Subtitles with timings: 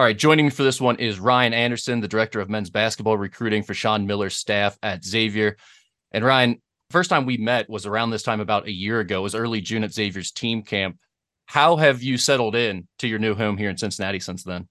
[0.00, 3.18] All right, joining me for this one is Ryan Anderson, the director of men's basketball
[3.18, 5.58] recruiting for Sean Miller's staff at Xavier.
[6.10, 9.18] And Ryan, first time we met was around this time about a year ago.
[9.18, 10.96] It was early June at Xavier's team camp.
[11.44, 14.68] How have you settled in to your new home here in Cincinnati since then?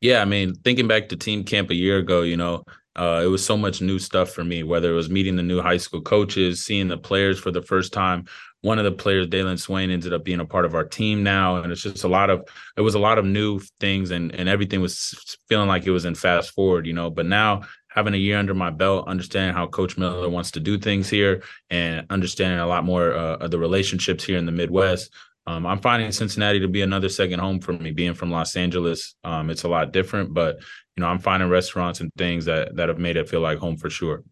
[0.00, 2.62] Yeah, I mean, thinking back to team camp a year ago, you know,
[2.94, 5.60] uh, it was so much new stuff for me, whether it was meeting the new
[5.60, 8.26] high school coaches, seeing the players for the first time,
[8.64, 11.56] one of the players, Dailyn Swain, ended up being a part of our team now,
[11.56, 14.48] and it's just a lot of it was a lot of new things, and and
[14.48, 17.10] everything was feeling like it was in fast forward, you know.
[17.10, 20.78] But now having a year under my belt, understanding how Coach Miller wants to do
[20.78, 25.12] things here, and understanding a lot more uh, of the relationships here in the Midwest.
[25.46, 27.90] Um, I'm finding Cincinnati to be another second home for me.
[27.90, 30.56] Being from Los Angeles, um, it's a lot different, but
[30.96, 33.76] you know, I'm finding restaurants and things that that have made it feel like home
[33.76, 34.24] for sure.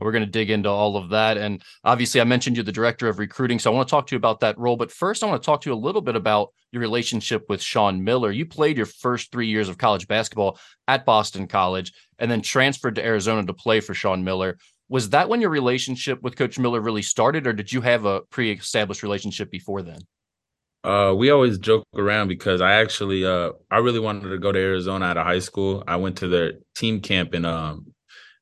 [0.00, 1.36] We're going to dig into all of that.
[1.36, 3.58] And obviously, I mentioned you're the director of recruiting.
[3.58, 4.76] So I want to talk to you about that role.
[4.76, 7.62] But first, I want to talk to you a little bit about your relationship with
[7.62, 8.30] Sean Miller.
[8.30, 12.96] You played your first three years of college basketball at Boston College and then transferred
[12.96, 14.58] to Arizona to play for Sean Miller.
[14.88, 18.22] Was that when your relationship with Coach Miller really started, or did you have a
[18.30, 20.00] pre established relationship before then?
[20.84, 24.58] Uh, we always joke around because I actually uh I really wanted to go to
[24.58, 25.82] Arizona out of high school.
[25.86, 27.92] I went to their team camp in um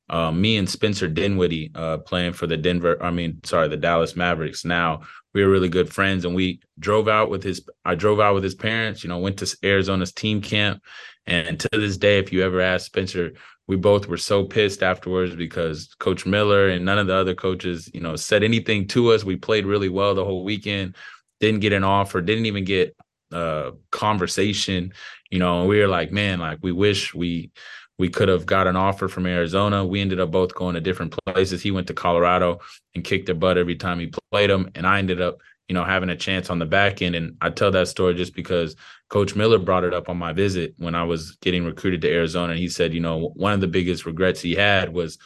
[0.09, 4.15] uh, me and Spencer Dinwiddie uh, playing for the Denver, I mean, sorry, the Dallas
[4.15, 4.63] Mavericks.
[4.63, 5.01] Now
[5.33, 7.67] we were really good friends, and we drove out with his.
[7.83, 9.03] I drove out with his parents.
[9.03, 10.81] You know, went to Arizona's team camp,
[11.25, 13.33] and to this day, if you ever ask Spencer,
[13.67, 17.89] we both were so pissed afterwards because Coach Miller and none of the other coaches,
[17.93, 19.25] you know, said anything to us.
[19.25, 20.95] We played really well the whole weekend,
[21.41, 22.95] didn't get an offer, didn't even get
[23.33, 24.93] a uh, conversation.
[25.29, 27.51] You know, and we were like, man, like we wish we
[27.97, 29.85] we could have got an offer from Arizona.
[29.85, 31.61] We ended up both going to different places.
[31.61, 32.59] He went to Colorado
[32.93, 34.69] and kicked their butt every time he played them.
[34.75, 37.15] And I ended up, you know, having a chance on the back end.
[37.15, 38.75] And I tell that story just because
[39.09, 42.51] Coach Miller brought it up on my visit when I was getting recruited to Arizona.
[42.51, 45.17] And he said, you know, one of the biggest regrets he had was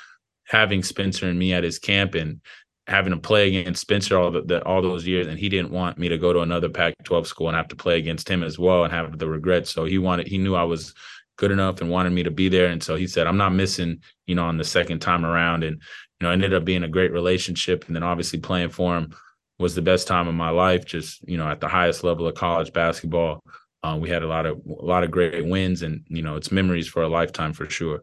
[0.45, 2.39] having Spencer and me at his camp and
[2.87, 5.97] having to play against Spencer all the, the, all those years, and he didn't want
[5.97, 8.83] me to go to another Pac-12 school and have to play against him as well
[8.83, 9.71] and have the regrets.
[9.71, 10.93] So he wanted, he knew I was
[11.41, 12.67] good enough and wanted me to be there.
[12.67, 15.63] And so he said, I'm not missing, you know, on the second time around.
[15.63, 15.81] And,
[16.19, 17.87] you know, ended up being a great relationship.
[17.87, 19.15] And then obviously playing for him
[19.57, 22.35] was the best time of my life, just, you know, at the highest level of
[22.35, 23.41] college basketball.
[23.81, 26.51] Uh, we had a lot of a lot of great wins and you know it's
[26.51, 28.01] memories for a lifetime for sure.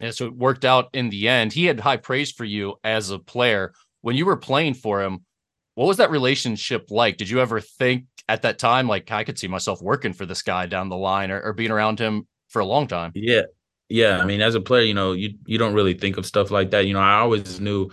[0.00, 1.52] Yeah, so it worked out in the end.
[1.52, 3.74] He had high praise for you as a player.
[4.00, 5.26] When you were playing for him,
[5.74, 7.18] what was that relationship like?
[7.18, 10.40] Did you ever think at that time, like I could see myself working for this
[10.40, 13.12] guy down the line or, or being around him for a long time.
[13.14, 13.42] Yeah.
[13.88, 14.18] Yeah.
[14.18, 16.70] I mean, as a player, you know, you you don't really think of stuff like
[16.72, 16.86] that.
[16.86, 17.90] You know, I always knew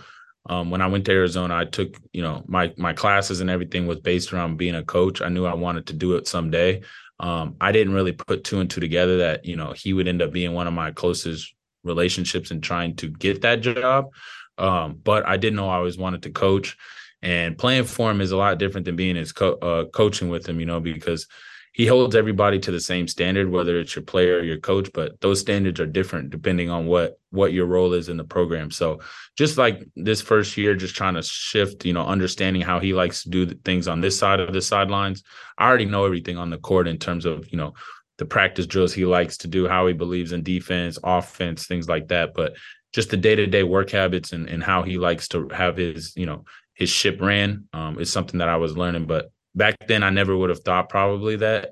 [0.48, 3.86] um, when I went to Arizona, I took, you know, my my classes and everything
[3.86, 5.22] was based around being a coach.
[5.22, 6.82] I knew I wanted to do it someday.
[7.18, 10.20] Um, I didn't really put two and two together that, you know, he would end
[10.20, 14.10] up being one of my closest relationships and trying to get that job.
[14.58, 16.76] Um, but I didn't know I always wanted to coach.
[17.22, 20.46] And playing for him is a lot different than being his co- uh, coaching with
[20.46, 21.26] him, you know, because
[21.76, 25.20] he holds everybody to the same standard, whether it's your player or your coach, but
[25.20, 28.70] those standards are different depending on what what your role is in the program.
[28.70, 29.00] So
[29.36, 33.24] just like this first year, just trying to shift, you know, understanding how he likes
[33.24, 35.22] to do things on this side of the sidelines.
[35.58, 37.74] I already know everything on the court in terms of, you know,
[38.16, 42.08] the practice drills he likes to do, how he believes in defense, offense, things like
[42.08, 42.32] that.
[42.32, 42.56] But
[42.94, 46.46] just the day-to-day work habits and, and how he likes to have his, you know,
[46.72, 49.04] his ship ran um, is something that I was learning.
[49.04, 51.70] But back then I never would have thought probably that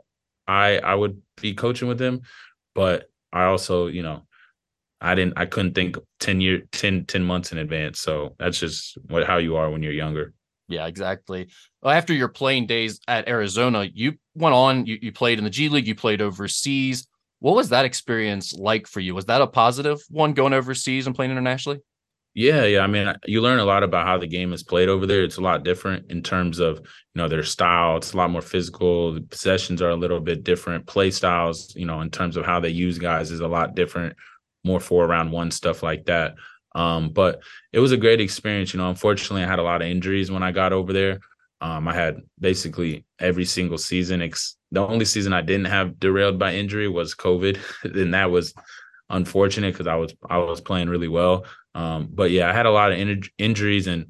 [0.48, 2.22] I I would be coaching with him,
[2.74, 4.26] but I also, you know,
[5.00, 8.00] I didn't I couldn't think 10 year 10 10 months in advance.
[8.00, 10.32] So that's just what how you are when you're younger.
[10.66, 11.48] Yeah, exactly.
[11.82, 15.50] Well, after your playing days at Arizona, you went on, you, you played in the
[15.50, 17.06] G League, you played overseas.
[17.40, 19.14] What was that experience like for you?
[19.14, 21.80] Was that a positive one going overseas and playing internationally?
[22.34, 22.80] Yeah, yeah.
[22.80, 25.22] I mean, you learn a lot about how the game is played over there.
[25.22, 27.96] It's a lot different in terms of you know their style.
[27.96, 29.12] It's a lot more physical.
[29.14, 30.86] The possessions are a little bit different.
[30.86, 34.16] Play styles, you know, in terms of how they use guys, is a lot different.
[34.64, 36.34] More four around one stuff like that.
[36.74, 37.40] Um, but
[37.72, 38.74] it was a great experience.
[38.74, 41.20] You know, unfortunately, I had a lot of injuries when I got over there.
[41.60, 44.22] Um, I had basically every single season.
[44.22, 48.54] Ex- the only season I didn't have derailed by injury was COVID, and that was
[49.08, 51.44] unfortunate because I was I was playing really well.
[51.74, 54.06] Um, but yeah, I had a lot of in- injuries and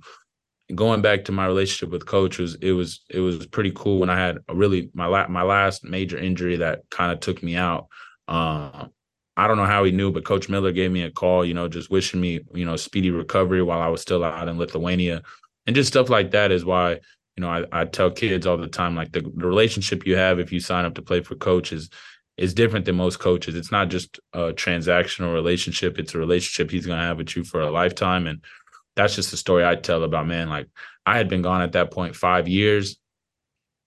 [0.74, 4.10] going back to my relationship with coach was it was it was pretty cool when
[4.10, 7.56] I had a really my la- my last major injury that kind of took me
[7.56, 7.88] out.
[8.28, 8.90] Um,
[9.36, 11.68] I don't know how he knew, but Coach Miller gave me a call, you know,
[11.68, 15.22] just wishing me, you know, speedy recovery while I was still out in Lithuania.
[15.66, 16.92] And just stuff like that is why,
[17.36, 20.38] you know, I, I tell kids all the time, like the, the relationship you have
[20.38, 21.90] if you sign up to play for coach is
[22.36, 23.54] is different than most coaches.
[23.54, 27.44] It's not just a transactional relationship; it's a relationship he's going to have with you
[27.44, 28.26] for a lifetime.
[28.26, 28.42] And
[28.96, 30.48] that's just the story I tell about man.
[30.48, 30.68] Like
[31.06, 32.96] I had been gone at that point five years,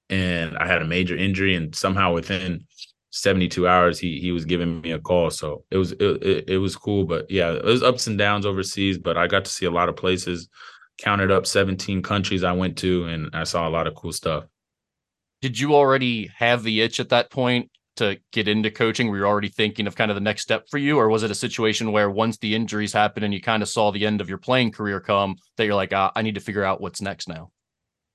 [0.09, 2.65] and I had a major injury, and somehow within
[3.11, 5.29] 72 hours he he was giving me a call.
[5.29, 8.97] So it was it, it was cool, but yeah, it was ups and downs overseas.
[8.97, 10.49] But I got to see a lot of places.
[10.99, 14.45] Counted up 17 countries I went to, and I saw a lot of cool stuff.
[15.43, 19.07] Did you already have the itch at that point to get into coaching?
[19.07, 21.31] Were you already thinking of kind of the next step for you, or was it
[21.31, 24.29] a situation where once the injuries happened and you kind of saw the end of
[24.29, 27.27] your playing career come, that you're like, ah, I need to figure out what's next
[27.27, 27.51] now?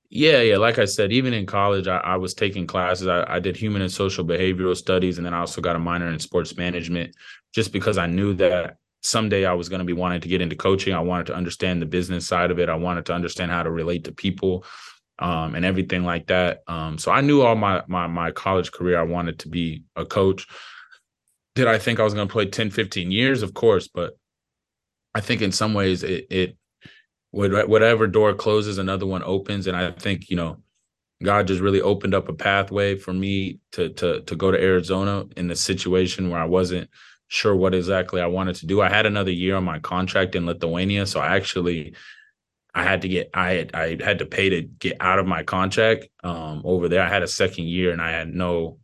[0.09, 0.57] Yeah, yeah.
[0.57, 3.07] Like I said, even in college, I, I was taking classes.
[3.07, 6.07] I, I, did human and social behavioral studies, and then I also got a minor
[6.09, 7.15] in sports management,
[7.51, 10.55] just because I knew that someday I was going to be wanting to get into
[10.55, 10.93] coaching.
[10.93, 12.69] I wanted to understand the business side of it.
[12.69, 14.65] I wanted to understand how to relate to people,
[15.19, 16.63] um, and everything like that.
[16.67, 20.05] Um, so I knew all my my my college career, I wanted to be a
[20.05, 20.47] coach.
[21.55, 23.43] Did I think I was going to play 10, 15 years?
[23.43, 24.17] Of course, but
[25.13, 26.57] I think in some ways it it
[27.33, 29.65] whatever door closes, another one opens.
[29.65, 30.57] And I think, you know,
[31.23, 35.25] God just really opened up a pathway for me to to to go to Arizona
[35.37, 36.89] in a situation where I wasn't
[37.29, 38.81] sure what exactly I wanted to do.
[38.81, 41.95] I had another year on my contract in Lithuania, so I actually
[42.73, 45.43] I had to get I had I had to pay to get out of my
[45.43, 47.01] contract um, over there.
[47.01, 48.79] I had a second year and I had no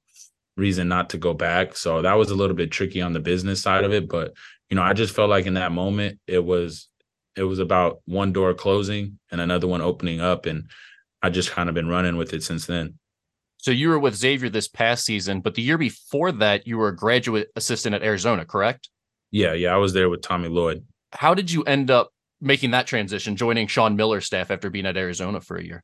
[0.56, 1.76] reason not to go back.
[1.76, 4.34] So that was a little bit tricky on the business side of it, but
[4.70, 6.88] you know, I just felt like in that moment it was
[7.36, 10.70] it was about one door closing and another one opening up and
[11.22, 13.00] I just kind of been running with it since then.
[13.58, 16.90] So you were with Xavier this past season, but the year before that you were
[16.90, 18.90] a graduate assistant at Arizona, correct?
[19.32, 20.86] Yeah, yeah, I was there with Tommy Lloyd.
[21.12, 24.98] How did you end up making that transition, joining Sean Miller's staff after being at
[24.98, 25.84] Arizona for a year?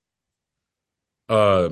[1.29, 1.69] Uh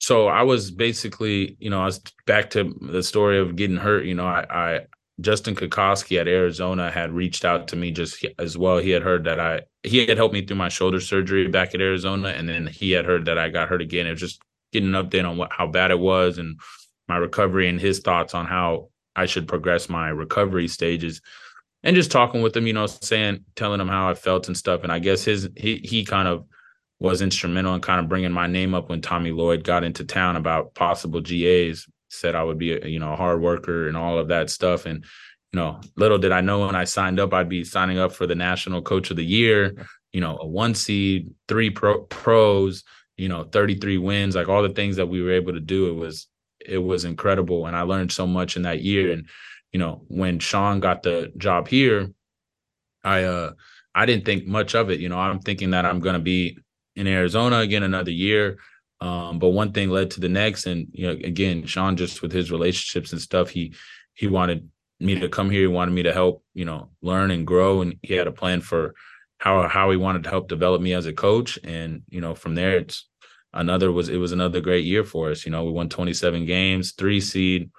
[0.00, 4.06] so I was basically, you know, I was back to the story of getting hurt.
[4.06, 4.80] You know, I, I
[5.20, 8.78] Justin Kokoskie at Arizona had reached out to me just as well.
[8.78, 11.82] He had heard that I he had helped me through my shoulder surgery back at
[11.82, 14.06] Arizona, and then he had heard that I got hurt again.
[14.06, 14.40] It was just
[14.72, 16.58] getting an update on what how bad it was and
[17.08, 21.20] my recovery and his thoughts on how I should progress my recovery stages.
[21.82, 24.82] And just talking with him, you know, saying, telling him how I felt and stuff.
[24.82, 26.44] And I guess his he he kind of
[26.98, 30.36] was instrumental in kind of bringing my name up when Tommy Lloyd got into town
[30.36, 34.18] about possible GAs said I would be a, you know a hard worker and all
[34.18, 34.84] of that stuff.
[34.86, 35.04] And
[35.52, 38.26] you know, little did I know when I signed up, I'd be signing up for
[38.26, 39.86] the National Coach of the Year.
[40.12, 42.84] You know, a one seed, three pro- pros,
[43.16, 45.88] you know, 33 wins, like all the things that we were able to do.
[45.88, 46.26] It was
[46.64, 49.12] it was incredible, and I learned so much in that year.
[49.12, 49.28] And
[49.72, 52.10] you know, when Sean got the job here,
[53.04, 53.52] I uh
[53.94, 55.00] I didn't think much of it.
[55.00, 56.58] You know, I'm thinking that I'm to be
[56.96, 58.58] in Arizona again another year.
[59.00, 62.32] Um, but one thing led to the next, and you know, again, Sean just with
[62.32, 63.74] his relationships and stuff, he
[64.14, 64.68] he wanted
[64.98, 65.62] me to come here.
[65.62, 68.60] He wanted me to help, you know, learn and grow, and he had a plan
[68.60, 68.94] for
[69.38, 71.58] how how he wanted to help develop me as a coach.
[71.64, 73.08] And you know, from there, it's
[73.54, 75.46] another was it was another great year for us.
[75.46, 77.70] You know, we won 27 games, three seed.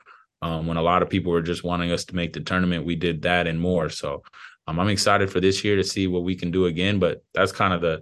[0.41, 2.95] Um, when a lot of people were just wanting us to make the tournament, we
[2.95, 3.89] did that and more.
[3.89, 4.23] So
[4.67, 6.99] um, I'm excited for this year to see what we can do again.
[6.99, 8.01] But that's kind of the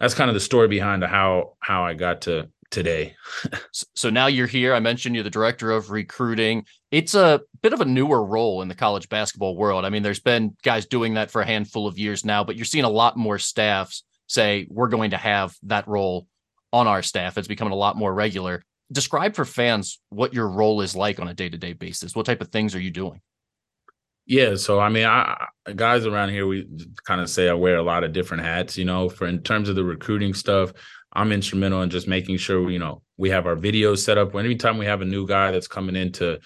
[0.00, 3.14] that's kind of the story behind how how I got to today.
[3.94, 4.74] so now you're here.
[4.74, 6.64] I mentioned you're the director of recruiting.
[6.90, 9.84] It's a bit of a newer role in the college basketball world.
[9.84, 12.64] I mean, there's been guys doing that for a handful of years now, but you're
[12.64, 16.26] seeing a lot more staffs say we're going to have that role
[16.72, 17.36] on our staff.
[17.38, 18.64] It's becoming a lot more regular.
[18.92, 22.14] Describe for fans what your role is like on a day-to-day basis.
[22.14, 23.20] What type of things are you doing?
[24.26, 26.68] Yeah, so I mean, I, guys around here, we
[27.04, 28.78] kind of say I wear a lot of different hats.
[28.78, 30.72] You know, for in terms of the recruiting stuff,
[31.12, 34.34] I'm instrumental in just making sure you know we have our videos set up.
[34.34, 36.38] Anytime we have a new guy that's coming into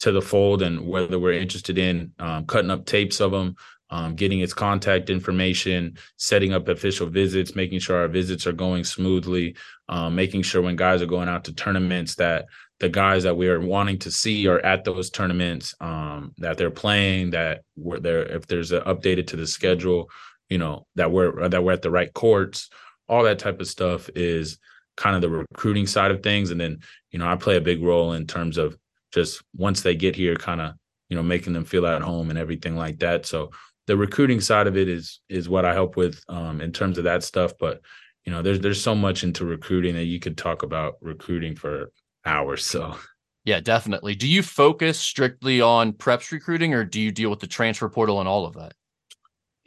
[0.00, 3.56] to the fold, and whether we're interested in um, cutting up tapes of them,
[3.90, 8.84] um, getting its contact information, setting up official visits, making sure our visits are going
[8.84, 9.56] smoothly,
[9.88, 12.46] um, making sure when guys are going out to tournaments that
[12.80, 16.70] the guys that we are wanting to see are at those tournaments, um, that they're
[16.70, 18.22] playing, that we're there.
[18.22, 20.10] If there's an updated to the schedule,
[20.48, 22.70] you know that we're that we're at the right courts,
[23.08, 24.58] all that type of stuff is
[24.96, 26.50] kind of the recruiting side of things.
[26.50, 26.78] And then
[27.10, 28.78] you know I play a big role in terms of
[29.12, 30.74] just once they get here, kind of
[31.08, 33.26] you know making them feel at home and everything like that.
[33.26, 33.50] So
[33.88, 37.04] the recruiting side of it is is what I help with um, in terms of
[37.04, 37.54] that stuff.
[37.58, 37.80] But
[38.24, 41.90] you know, there's there's so much into recruiting that you could talk about recruiting for
[42.26, 42.64] hours.
[42.66, 42.96] So
[43.44, 44.14] yeah, definitely.
[44.14, 48.20] Do you focus strictly on preps recruiting or do you deal with the transfer portal
[48.20, 48.74] and all of that?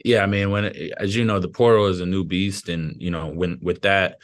[0.04, 0.66] Yeah, I mean, when
[0.98, 4.18] as you know, the portal is a new beast, and you know, when with that,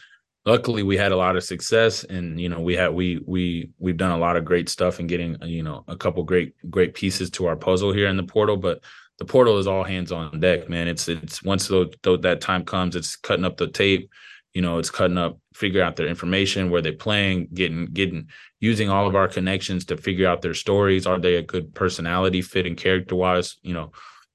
[0.47, 3.97] luckily we had a lot of success and you know we had we we we've
[3.97, 7.29] done a lot of great stuff and getting you know a couple great great pieces
[7.31, 8.83] to our puzzle here in the portal but
[9.19, 10.89] the portal is all hands on deck man.
[10.89, 11.91] It's it's once the,
[12.23, 14.11] that time comes it's cutting up the tape
[14.55, 18.29] you know it's cutting up figure out their information where they're playing getting getting
[18.61, 21.07] using all of our connections to figure out their stories.
[21.07, 23.93] Are they a good personality fit and character wise you know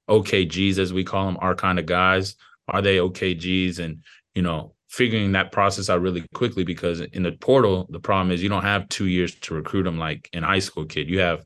[0.08, 2.36] okgs as we call them our kind of guys.
[2.68, 4.02] Are they okgs and
[4.34, 8.42] you know figuring that process out really quickly because in the portal, the problem is
[8.42, 11.08] you don't have two years to recruit them like an high school kid.
[11.08, 11.44] You have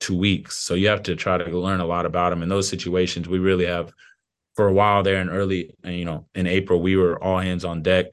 [0.00, 0.56] two weeks.
[0.56, 2.42] So you have to try to learn a lot about them.
[2.42, 3.92] In those situations, we really have
[4.54, 7.82] for a while there in early, you know, in April, we were all hands on
[7.82, 8.06] deck.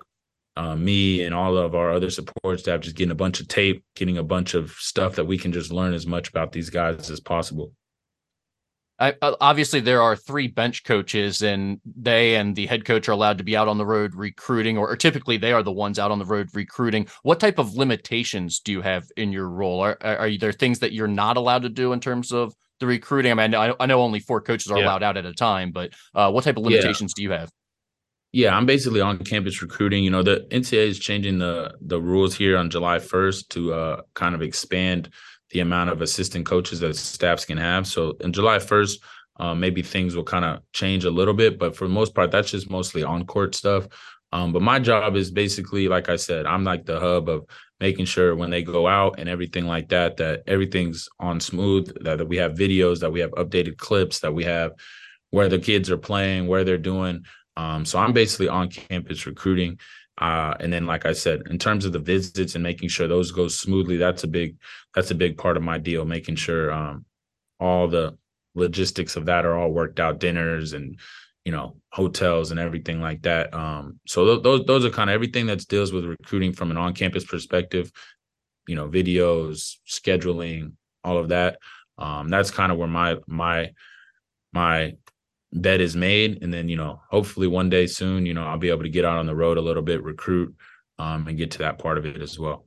[0.57, 3.83] Uh, me and all of our other support staff just getting a bunch of tape,
[3.95, 7.09] getting a bunch of stuff that we can just learn as much about these guys
[7.09, 7.73] as possible.
[8.97, 13.11] I, uh, obviously, there are three bench coaches, and they and the head coach are
[13.11, 15.99] allowed to be out on the road recruiting, or, or, typically they are the ones
[15.99, 17.07] out on the road recruiting.
[17.23, 19.81] What type of limitations do you have in your role?
[19.81, 23.31] Are, are there things that you're not allowed to do in terms of the recruiting?
[23.33, 24.85] I mean, I know, I know only four coaches are yeah.
[24.85, 27.21] allowed out at a time, but uh, what type of limitations yeah.
[27.21, 27.49] do you have?
[28.31, 30.03] Yeah, I'm basically on campus recruiting.
[30.03, 34.01] You know, the NCAA is changing the the rules here on July 1st to uh,
[34.13, 35.09] kind of expand
[35.51, 37.87] the amount of assistant coaches that staffs can have.
[37.87, 38.99] So in July 1st,
[39.37, 42.31] um, maybe things will kind of change a little bit, but for the most part,
[42.31, 43.87] that's just mostly on court stuff.
[44.31, 47.45] Um, but my job is basically, like I said, I'm like the hub of
[47.79, 52.17] making sure when they go out and everything like that, that everything's on smooth, that,
[52.17, 54.71] that we have videos, that we have updated clips, that we have
[55.31, 57.25] where the kids are playing, where they're doing.
[57.57, 59.79] Um, so I'm basically on campus recruiting.
[60.17, 63.31] Uh, and then, like I said, in terms of the visits and making sure those
[63.31, 64.57] go smoothly, that's a big
[64.93, 66.05] that's a big part of my deal.
[66.05, 67.05] Making sure um,
[67.59, 68.17] all the
[68.53, 70.97] logistics of that are all worked out, dinners and
[71.43, 73.53] you know hotels and everything like that.
[73.53, 76.77] Um, so th- those those are kind of everything that deals with recruiting from an
[76.77, 77.91] on campus perspective.
[78.67, 81.59] You know, videos, scheduling, all of that.
[81.97, 83.71] Um, that's kind of where my my
[84.53, 84.95] my
[85.53, 86.43] bet is made.
[86.43, 89.05] And then you know hopefully one day soon you know i'll be able to get
[89.05, 90.53] out on the road a little bit recruit
[90.99, 92.65] um, and get to that part of it as well.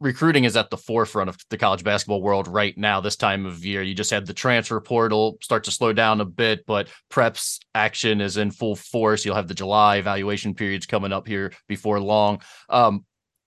[0.00, 3.64] Recruiting is at the forefront of the college basketball world right now this time of
[3.64, 3.82] year.
[3.82, 8.20] You just had the transfer portal start to slow down a bit but preps action
[8.20, 9.24] is in full force.
[9.24, 12.40] You'll have the july evaluation periods coming up here before long.
[12.68, 13.04] Um,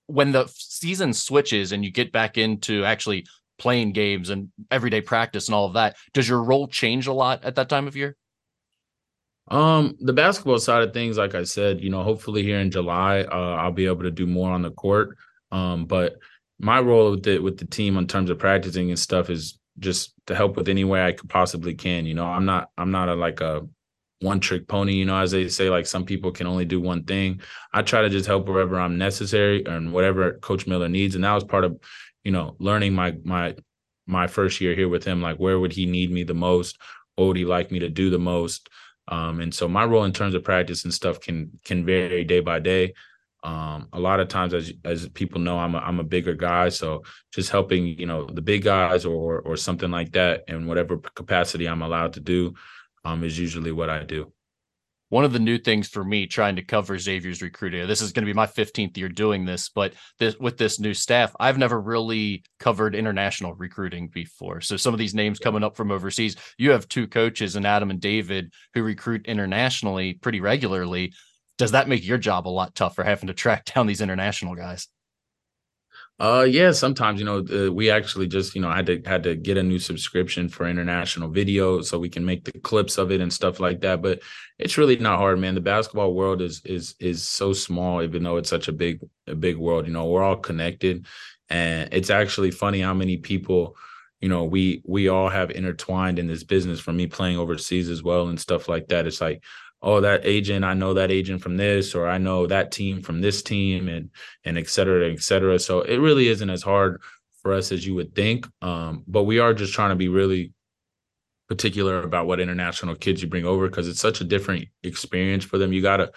[0.08, 3.26] when the season switches and you get back into actually
[3.62, 7.46] playing games and everyday practice and all of that does your role change a lot
[7.46, 8.18] at that time of year
[9.52, 13.22] um, the basketball side of things, like I said, you know, hopefully here in July,
[13.22, 15.18] uh, I'll be able to do more on the court.
[15.52, 16.20] Um, but
[16.58, 20.14] my role with the with the team in terms of practicing and stuff is just
[20.28, 22.06] to help with any way I could possibly can.
[22.06, 23.68] You know, I'm not I'm not a like a
[24.22, 27.04] one trick pony, you know, as they say, like some people can only do one
[27.04, 27.42] thing.
[27.74, 31.16] I try to just help wherever I'm necessary and whatever Coach Miller needs.
[31.16, 31.80] And that was part of,
[32.24, 33.56] you know, learning my my
[34.08, 35.22] my first year here with him.
[35.22, 36.78] Like where would he need me the most?
[37.16, 38.70] What would he like me to do the most?
[39.08, 42.40] Um, and so my role in terms of practice and stuff can can vary day
[42.40, 42.94] by day.
[43.44, 46.70] Um, a lot of times, as as people know, I'm a, I'm a bigger guy,
[46.70, 50.98] so just helping you know the big guys or or something like that in whatever
[50.98, 52.54] capacity I'm allowed to do
[53.04, 54.32] um, is usually what I do
[55.12, 57.86] one of the new things for me trying to cover Xavier's recruiting.
[57.86, 60.94] This is going to be my 15th year doing this, but this with this new
[60.94, 64.62] staff, I've never really covered international recruiting before.
[64.62, 67.92] So some of these names coming up from overseas, you have two coaches and Adam
[67.92, 71.14] and David who recruit internationally pretty regularly.
[71.58, 74.88] Does that make your job a lot tougher having to track down these international guys?
[76.22, 79.36] Uh, yeah, sometimes you know uh, we actually just you know had to had to
[79.36, 83.22] get a new subscription for international video so we can make the clips of it
[83.22, 84.04] and stuff like that.
[84.04, 84.22] But
[84.60, 85.56] it's really not hard, man.
[85.56, 89.34] The basketball world is is is so small, even though it's such a big a
[89.34, 89.88] big world.
[89.88, 91.08] You know, we're all connected,
[91.50, 93.76] and it's actually funny how many people
[94.20, 98.04] you know we we all have intertwined in this business from me playing overseas as
[98.04, 99.44] well and stuff like that it's like
[99.82, 103.22] oh that agent i know that agent from this or i know that team from
[103.22, 104.10] this team and
[104.44, 107.02] and et cetera et cetera so it really isn't as hard
[107.42, 110.54] for us as you would think um, but we are just trying to be really
[111.48, 115.58] particular about what international kids you bring over because it's such a different experience for
[115.58, 116.12] them you gotta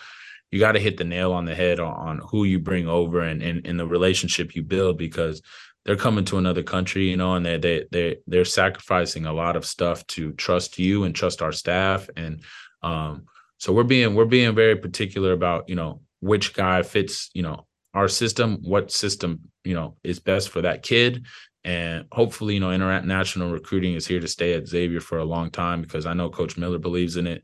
[0.50, 3.42] you gotta hit the nail on the head on, on who you bring over and,
[3.42, 5.42] and and the relationship you build because
[5.84, 9.56] they're coming to another country, you know, and they they they they're sacrificing a lot
[9.56, 12.08] of stuff to trust you and trust our staff.
[12.16, 12.42] And
[12.82, 13.26] um,
[13.58, 17.66] so we're being we're being very particular about you know which guy fits you know
[17.94, 21.26] our system, what system you know is best for that kid,
[21.62, 25.50] and hopefully you know international recruiting is here to stay at Xavier for a long
[25.50, 27.42] time because I know Coach Miller believes in it.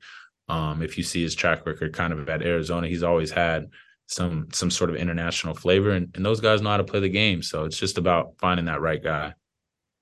[0.48, 3.68] Um, if you see his track record, kind of at Arizona, he's always had
[4.08, 5.90] some some sort of international flavor.
[5.90, 7.42] And, and those guys know how to play the game.
[7.42, 9.34] So it's just about finding that right guy.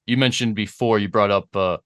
[0.06, 1.76] You mentioned before you brought up uh,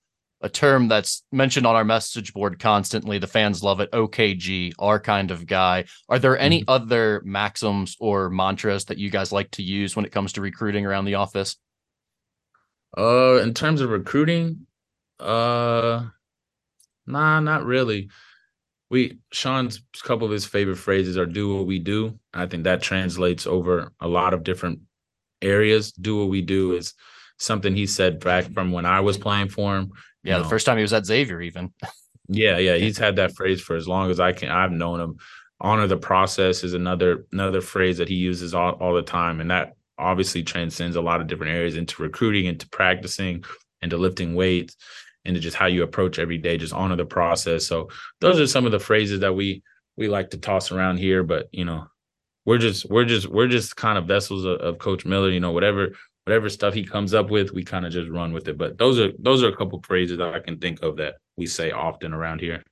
[0.42, 3.18] a term that's mentioned on our message board constantly.
[3.18, 3.90] The fans love it.
[3.92, 5.84] OKG, our kind of guy.
[6.08, 6.70] Are there any mm-hmm.
[6.70, 10.84] other maxims or mantras that you guys like to use when it comes to recruiting
[10.84, 11.56] around the office?
[12.96, 14.66] Uh, in terms of recruiting,
[15.20, 16.04] uh,
[17.06, 18.10] nah, not really.
[18.90, 22.82] We Sean's couple of his favorite phrases are "do what we do." I think that
[22.82, 24.80] translates over a lot of different
[25.40, 25.92] areas.
[25.92, 26.92] "Do what we do" is
[27.38, 29.92] something he said back from when I was playing for him.
[30.22, 30.42] Yeah, know.
[30.44, 31.72] the first time he was at Xavier, even.
[32.28, 34.50] yeah, yeah, he's had that phrase for as long as I can.
[34.50, 35.16] I've known him.
[35.60, 39.50] Honor the process is another another phrase that he uses all, all the time, and
[39.50, 43.44] that obviously transcends a lot of different areas into recruiting, into practicing,
[43.80, 44.76] into lifting weights,
[45.24, 46.56] into just how you approach every day.
[46.56, 47.66] Just honor the process.
[47.66, 49.62] So those are some of the phrases that we
[49.96, 51.22] we like to toss around here.
[51.22, 51.86] But you know,
[52.44, 55.30] we're just we're just we're just kind of vessels of, of Coach Miller.
[55.30, 55.92] You know, whatever
[56.24, 58.58] whatever stuff he comes up with, we kind of just run with it.
[58.58, 61.46] But those are those are a couple phrases that I can think of that we
[61.46, 62.62] say often around here.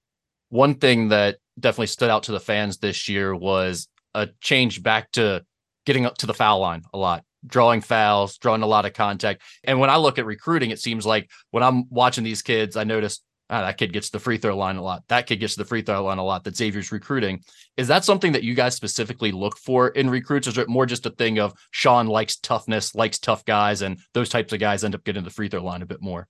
[0.51, 5.11] One thing that definitely stood out to the fans this year was a change back
[5.13, 5.45] to
[5.87, 9.43] getting up to the foul line a lot, drawing fouls, drawing a lot of contact.
[9.65, 12.85] And when I look at recruiting, it seems like when I'm watching these kids, I
[12.85, 15.03] notice ah, that kid gets the free throw line a lot.
[15.09, 16.45] That kid gets the free throw line a lot.
[16.45, 17.43] That Xavier's recruiting.
[17.77, 20.47] Is that something that you guys specifically look for in recruits?
[20.47, 23.99] Or is it more just a thing of Sean likes toughness, likes tough guys, and
[24.15, 26.29] those types of guys end up getting the free throw line a bit more?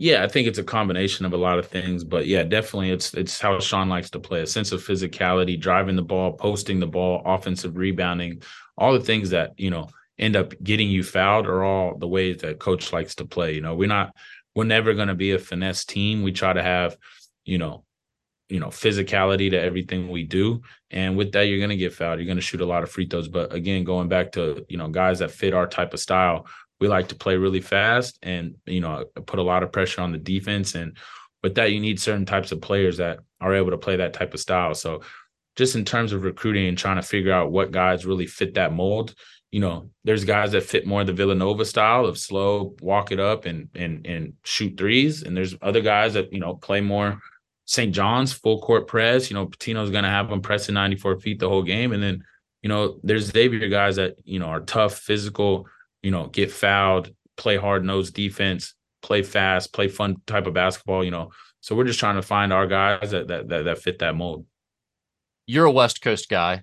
[0.00, 3.14] Yeah, I think it's a combination of a lot of things, but yeah, definitely it's
[3.14, 4.42] it's how Sean likes to play.
[4.42, 8.42] A sense of physicality, driving the ball, posting the ball, offensive rebounding,
[8.76, 12.38] all the things that, you know, end up getting you fouled are all the ways
[12.38, 13.54] that coach likes to play.
[13.54, 14.14] You know, we're not
[14.58, 16.24] we're never going to be a finesse team.
[16.24, 16.96] We try to have,
[17.44, 17.84] you know,
[18.48, 20.62] you know, physicality to everything we do.
[20.90, 22.18] And with that, you're going to get fouled.
[22.18, 23.28] You're going to shoot a lot of free throws.
[23.28, 26.48] But again, going back to, you know, guys that fit our type of style,
[26.80, 30.12] we like to play really fast and you know put a lot of pressure on
[30.12, 30.96] the defense and
[31.42, 34.32] with that you need certain types of players that are able to play that type
[34.32, 35.02] of style so
[35.56, 38.72] just in terms of recruiting and trying to figure out what guys really fit that
[38.72, 39.12] mold
[39.50, 43.46] you know there's guys that fit more the villanova style of slow walk it up
[43.46, 47.18] and and and shoot threes and there's other guys that you know play more
[47.64, 51.48] st john's full court press you know Pitino's to have them pressing 94 feet the
[51.48, 52.22] whole game and then
[52.62, 55.66] you know there's xavier guys that you know are tough physical
[56.02, 61.04] you know, get fouled, play hard nosed defense, play fast, play fun type of basketball,
[61.04, 61.30] you know.
[61.60, 64.46] So we're just trying to find our guys that that that, that fit that mold.
[65.46, 66.62] You're a West Coast guy.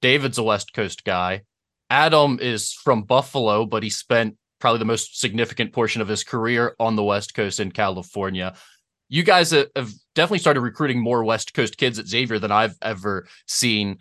[0.00, 1.42] David's a West Coast guy.
[1.90, 6.74] Adam is from Buffalo, but he spent probably the most significant portion of his career
[6.80, 8.54] on the West Coast in California.
[9.08, 13.26] You guys have definitely started recruiting more West Coast kids at Xavier than I've ever
[13.46, 13.98] seen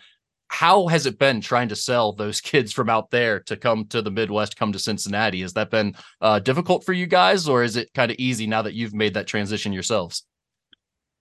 [0.53, 4.03] how has it been trying to sell those kids from out there to come to
[4.03, 5.41] the Midwest, come to Cincinnati?
[5.41, 8.61] Has that been uh, difficult for you guys, or is it kind of easy now
[8.61, 10.23] that you've made that transition yourselves?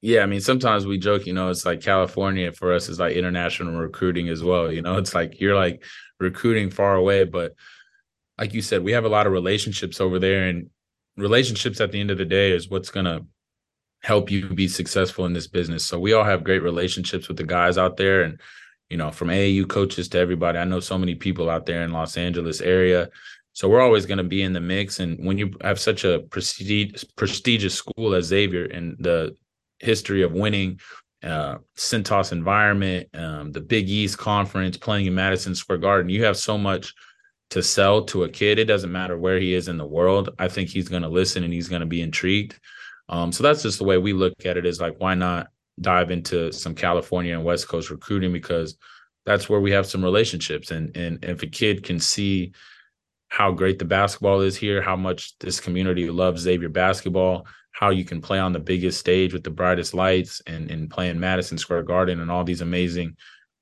[0.05, 3.15] Yeah, I mean, sometimes we joke, you know, it's like California for us is like
[3.15, 4.71] international recruiting as well.
[4.71, 5.85] You know, it's like you're like
[6.19, 7.55] recruiting far away, but
[8.37, 10.71] like you said, we have a lot of relationships over there, and
[11.17, 13.21] relationships at the end of the day is what's gonna
[14.03, 15.85] help you be successful in this business.
[15.85, 18.41] So we all have great relationships with the guys out there, and
[18.91, 20.59] you know, from AAU coaches to everybody.
[20.59, 23.09] I know so many people out there in Los Angeles area.
[23.55, 24.99] So we're always going to be in the mix.
[24.99, 29.37] And when you have such a prestige, prestigious school as Xavier and the
[29.83, 30.81] history of winning,
[31.23, 36.37] uh, Cintas environment, um, the Big East conference, playing in Madison Square Garden, you have
[36.37, 36.95] so much
[37.51, 38.59] to sell to a kid.
[38.59, 40.31] It doesn't matter where he is in the world.
[40.39, 42.59] I think he's going to listen and he's going to be intrigued.
[43.09, 45.49] Um, so that's just the way we look at it is like, why not
[45.81, 48.77] dive into some California and West Coast recruiting because
[49.27, 50.71] that's where we have some relationships.
[50.71, 52.53] And and if a kid can see
[53.29, 58.05] how great the basketball is here, how much this community loves Xavier basketball, how you
[58.05, 61.59] can play on the biggest stage with the brightest lights and and play in Madison
[61.59, 63.17] Square Garden and all these amazing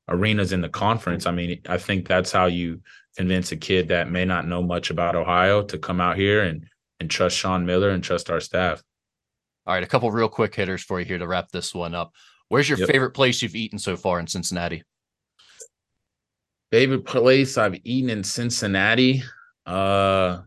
[0.08, 1.26] arenas in the conference.
[1.26, 2.80] I mean, I think that's how you
[3.16, 6.66] convince a kid that may not know much about Ohio to come out here and
[6.98, 8.82] and trust Sean Miller and trust our staff.
[9.66, 12.12] All right, a couple real quick hitters for you here to wrap this one up.
[12.48, 12.88] Where's your yep.
[12.88, 14.82] favorite place you've eaten so far in Cincinnati?
[16.70, 19.22] Favorite place I've eaten in Cincinnati?
[19.64, 20.42] Uh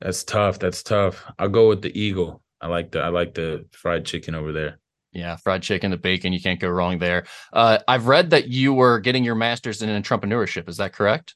[0.00, 0.58] that's tough.
[0.58, 1.24] That's tough.
[1.38, 2.42] I'll go with the Eagle.
[2.64, 4.78] I like the I like the fried chicken over there.
[5.12, 7.26] Yeah, fried chicken, the bacon, you can't go wrong there.
[7.52, 10.66] Uh, I've read that you were getting your master's in entrepreneurship.
[10.66, 11.34] Is that correct?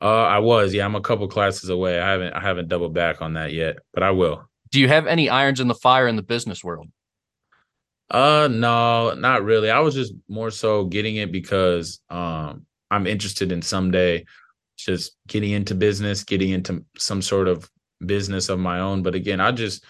[0.00, 0.72] Uh, I was.
[0.72, 2.00] Yeah, I'm a couple classes away.
[2.00, 4.48] I haven't I haven't doubled back on that yet, but I will.
[4.70, 6.86] Do you have any irons in the fire in the business world?
[8.08, 9.68] Uh no, not really.
[9.68, 14.24] I was just more so getting it because um I'm interested in someday
[14.76, 17.68] just getting into business, getting into some sort of
[18.04, 19.02] business of my own.
[19.02, 19.84] But again, I just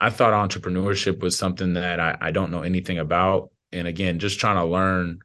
[0.00, 3.50] I thought entrepreneurship was something that I, I don't know anything about.
[3.72, 5.20] And again, just trying to learn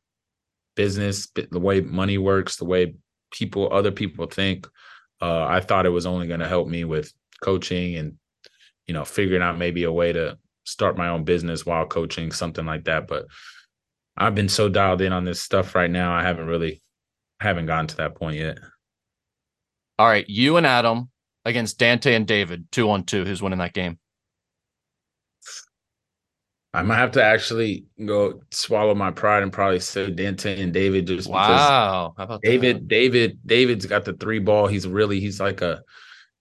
[0.75, 2.95] business, the way money works, the way
[3.31, 4.67] people, other people think.
[5.21, 8.15] Uh, I thought it was only going to help me with coaching and,
[8.87, 12.65] you know, figuring out maybe a way to start my own business while coaching, something
[12.65, 13.07] like that.
[13.07, 13.25] But
[14.17, 16.13] I've been so dialed in on this stuff right now.
[16.13, 16.81] I haven't really,
[17.39, 18.57] haven't gotten to that point yet.
[19.99, 20.27] All right.
[20.27, 21.09] You and Adam
[21.45, 23.25] against Dante and David, two on two.
[23.25, 23.99] Who's winning that game?
[26.73, 31.05] I might have to actually go swallow my pride and probably say Dante and David
[31.07, 32.13] just wow.
[32.17, 32.77] How about David?
[32.77, 32.87] That?
[32.87, 34.67] David, David's got the three ball.
[34.67, 35.81] He's really he's like a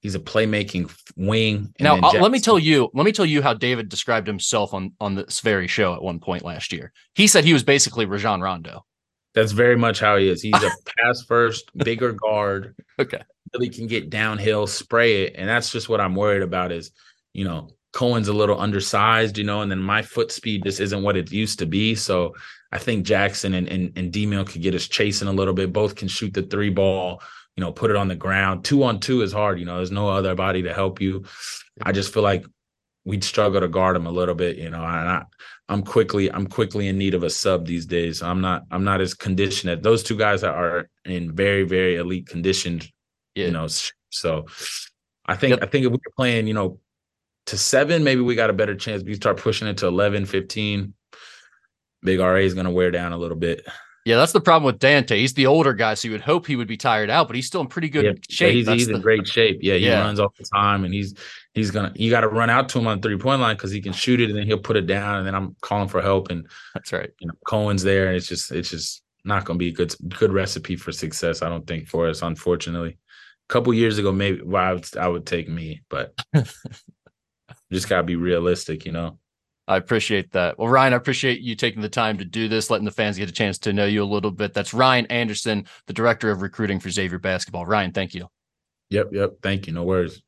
[0.00, 1.74] he's a playmaking wing.
[1.80, 4.92] Now uh, let me tell you, let me tell you how David described himself on
[5.00, 6.92] on this very show at one point last year.
[7.14, 8.84] He said he was basically Rajon Rondo.
[9.34, 10.42] That's very much how he is.
[10.42, 12.74] He's a pass first, bigger guard.
[12.98, 13.22] Okay.
[13.54, 15.34] Really can get downhill, spray it.
[15.36, 16.90] And that's just what I'm worried about is,
[17.32, 21.02] you know, Cohen's a little undersized, you know, and then my foot speed just isn't
[21.02, 21.94] what it used to be.
[21.94, 22.34] So
[22.72, 25.72] I think Jackson and and, and D Mill could get us chasing a little bit.
[25.72, 27.22] Both can shoot the three ball,
[27.56, 28.64] you know, put it on the ground.
[28.64, 29.76] Two on two is hard, you know.
[29.76, 31.24] There's no other body to help you.
[31.82, 32.44] I just feel like
[33.04, 34.84] we'd struggle to guard him a little bit, you know.
[34.84, 35.24] And I,
[35.68, 38.22] I'm quickly I'm quickly in need of a sub these days.
[38.22, 42.26] I'm not I'm not as conditioned as those two guys are in very very elite
[42.26, 42.88] conditioned,
[43.34, 43.46] yeah.
[43.46, 43.66] you know.
[44.10, 44.46] So
[45.26, 45.62] I think yep.
[45.62, 46.78] I think if we're playing, you know,
[47.46, 49.02] to seven, maybe we got a better chance.
[49.02, 50.94] We start pushing it to 11, 15.
[52.02, 53.66] Big RA is going to wear down a little bit.
[54.06, 55.18] Yeah, that's the problem with Dante.
[55.18, 57.46] He's the older guy, so you would hope he would be tired out, but he's
[57.46, 58.54] still in pretty good yeah, shape.
[58.54, 58.94] he's, he's the...
[58.94, 59.58] in great shape.
[59.60, 60.00] Yeah, he yeah.
[60.00, 61.14] runs all the time, and he's
[61.52, 61.92] he's gonna.
[61.94, 64.20] You got to run out to him on three point line because he can shoot
[64.20, 66.94] it, and then he'll put it down, and then I'm calling for help, and that's
[66.94, 67.10] right.
[67.20, 69.94] You know, Cohen's there, and it's just it's just not going to be a good
[70.08, 71.42] good recipe for success.
[71.42, 72.96] I don't think for us, unfortunately.
[73.50, 76.18] A couple years ago, maybe well, I would I would take me, but
[77.72, 79.18] just gotta be realistic, you know.
[79.68, 80.58] I appreciate that.
[80.58, 83.28] Well, Ryan, I appreciate you taking the time to do this, letting the fans get
[83.28, 84.52] a chance to know you a little bit.
[84.52, 87.66] That's Ryan Anderson, the director of recruiting for Xavier basketball.
[87.66, 88.26] Ryan, thank you.
[88.90, 89.34] Yep, yep.
[89.42, 89.72] Thank you.
[89.72, 90.20] No worries.